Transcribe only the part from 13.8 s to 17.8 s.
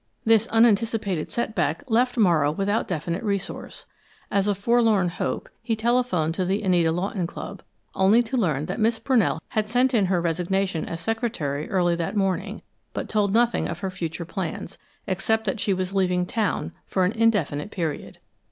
her future plans, except that she was leaving town for an indefinite